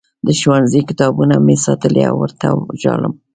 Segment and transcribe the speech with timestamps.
[0.25, 2.47] د ښوونځي کتابونه مې ساتلي او ورته
[2.81, 3.13] ژاړم